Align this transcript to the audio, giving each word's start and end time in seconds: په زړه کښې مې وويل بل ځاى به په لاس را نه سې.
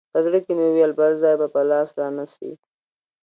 په 0.13 0.19
زړه 0.25 0.39
کښې 0.43 0.53
مې 0.57 0.65
وويل 0.67 0.91
بل 0.99 1.11
ځاى 1.21 1.35
به 1.41 1.47
په 1.53 1.61
لاس 1.69 1.89
را 1.99 2.07
نه 2.17 2.25
سې. 2.33 2.51